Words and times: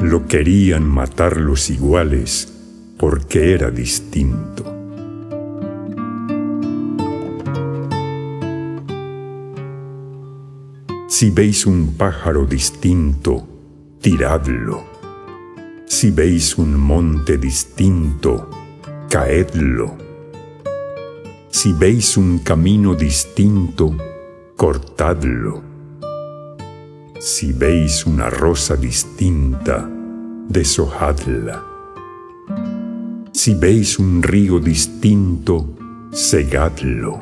lo 0.00 0.26
querían 0.26 0.88
matar 0.88 1.36
los 1.36 1.68
iguales 1.68 2.50
porque 2.98 3.52
era 3.52 3.70
distinto. 3.70 4.64
Si 11.06 11.30
veis 11.30 11.66
un 11.66 11.94
pájaro 11.98 12.46
distinto, 12.46 13.46
tiradlo. 14.00 14.84
Si 15.86 16.10
veis 16.10 16.56
un 16.56 16.74
monte 16.74 17.36
distinto, 17.36 18.48
caedlo. 19.10 19.98
Si 21.50 21.74
veis 21.74 22.16
un 22.16 22.38
camino 22.38 22.94
distinto, 22.94 23.94
cortadlo. 24.56 25.69
Si 27.20 27.52
veis 27.52 28.06
una 28.06 28.30
rosa 28.30 28.76
distinta, 28.76 29.86
deshojadla. 30.48 31.62
Si 33.30 33.52
veis 33.52 33.98
un 33.98 34.22
río 34.22 34.58
distinto, 34.58 35.76
segadlo. 36.12 37.20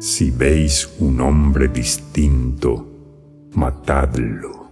Si 0.00 0.32
veis 0.32 0.90
un 0.98 1.20
hombre 1.20 1.68
distinto, 1.68 2.88
matadlo. 3.52 4.64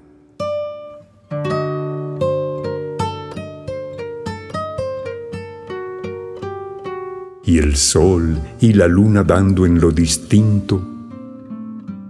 y 7.44 7.58
el 7.58 7.76
sol 7.76 8.40
y 8.60 8.72
la 8.72 8.86
luna 8.86 9.24
dando 9.24 9.66
en 9.66 9.78
lo 9.78 9.90
distinto, 9.90 11.01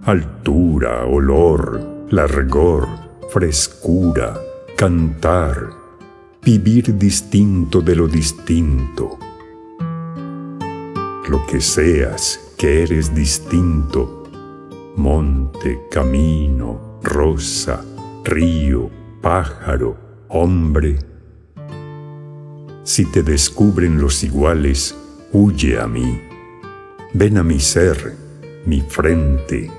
altura, 0.05 1.07
olor, 1.07 2.07
largor, 2.11 2.89
frescura, 3.31 4.37
cantar, 4.77 5.71
vivir 6.43 6.99
distinto 6.99 7.81
de 7.81 7.95
lo 7.95 8.09
distinto. 8.09 9.17
Lo 11.29 11.47
que 11.47 11.61
seas 11.61 12.55
que 12.59 12.83
eres 12.83 13.15
distinto, 13.15 14.25
monte, 14.97 15.83
camino, 15.89 16.99
rosa, 17.01 17.85
río, 18.25 18.91
pájaro, 19.21 19.97
hombre. 20.29 20.99
Si 22.83 23.07
te 23.07 23.23
descubren 23.23 24.01
los 24.01 24.25
iguales, 24.25 24.97
huye 25.33 25.81
a 25.81 25.87
mí. 25.87 26.21
Ven 27.15 27.39
a 27.39 27.45
mi 27.45 27.61
ser, 27.61 28.17
mi 28.67 28.81
frente, 28.81 29.71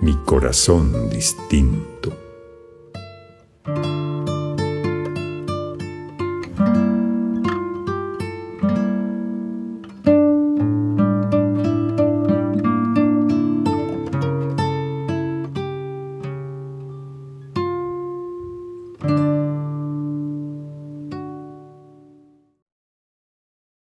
mi 0.00 0.14
corazón 0.24 1.10
distinto. 1.10 1.95